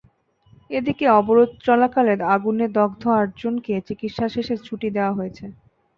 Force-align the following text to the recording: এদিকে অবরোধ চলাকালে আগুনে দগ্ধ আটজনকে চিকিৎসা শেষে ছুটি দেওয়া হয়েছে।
এদিকে 0.69 1.05
অবরোধ 1.11 1.49
চলাকালে 1.65 2.13
আগুনে 2.35 2.65
দগ্ধ 2.77 3.03
আটজনকে 3.19 3.73
চিকিৎসা 3.87 4.25
শেষে 4.35 4.55
ছুটি 4.65 4.87
দেওয়া 4.95 5.13
হয়েছে। 5.13 5.45